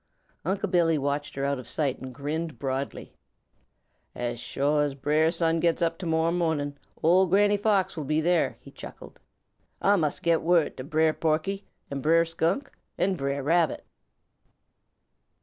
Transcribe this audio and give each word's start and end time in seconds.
Unc' 0.43 0.71
Billy 0.71 0.97
watched 0.97 1.35
her 1.35 1.45
out 1.45 1.59
of 1.59 1.69
sight 1.69 1.99
and 1.99 2.11
grinned 2.11 2.57
broadly. 2.57 3.13
"As 4.15 4.39
sho' 4.39 4.79
as 4.79 4.95
Brer 4.95 5.29
Sun 5.29 5.59
gets 5.59 5.79
up 5.79 5.99
to 5.99 6.07
morrow 6.07 6.31
mo'ning, 6.31 6.75
Ol' 7.03 7.27
Granny 7.27 7.55
Fox 7.55 7.95
will 7.95 8.03
be 8.05 8.19
there," 8.19 8.57
he 8.61 8.71
chuckled. 8.71 9.19
"Ah 9.79 9.97
must 9.97 10.23
get 10.23 10.41
word 10.41 10.75
to 10.77 10.83
Brer 10.83 11.13
Porky 11.13 11.65
and 11.91 12.01
Brer 12.01 12.25
Skunk 12.25 12.71
and 12.97 13.15
Brer 13.15 13.43
Rabbit." 13.43 13.85